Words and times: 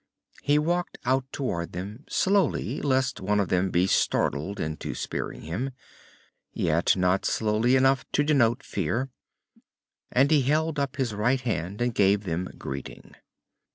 He 0.41 0.57
walked 0.57 0.97
out 1.05 1.31
toward 1.31 1.73
them, 1.73 2.05
slowly 2.09 2.81
lest 2.81 3.21
one 3.21 3.39
of 3.39 3.49
them 3.49 3.69
be 3.69 3.85
startled 3.85 4.59
into 4.59 4.95
spearing 4.95 5.41
him, 5.43 5.73
yet 6.51 6.97
not 6.97 7.23
slowly 7.23 7.75
enough 7.75 8.11
to 8.13 8.23
denote 8.23 8.63
fear. 8.63 9.11
And 10.11 10.31
he 10.31 10.41
held 10.41 10.79
up 10.79 10.95
his 10.95 11.13
right 11.13 11.41
hand 11.41 11.81
and 11.81 11.93
gave 11.93 12.23
them 12.23 12.49
greeting. 12.57 13.13